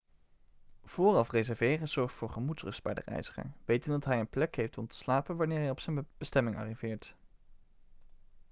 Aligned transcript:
vooraf 0.83 1.31
reserveren 1.31 1.87
zorgt 1.87 2.13
voor 2.15 2.29
gemoedsrust 2.29 2.83
bij 2.83 2.93
de 2.93 3.01
reiziger 3.05 3.51
wetende 3.65 3.99
dat 3.99 4.05
hij 4.07 4.19
een 4.19 4.29
plek 4.29 4.55
heeft 4.55 4.77
om 4.77 4.87
te 4.87 4.95
slapen 4.95 5.35
wanneer 5.35 5.59
hij 5.59 5.69
op 5.69 5.79
zijn 5.79 6.07
bestemming 6.17 6.57
arriveert 6.57 7.15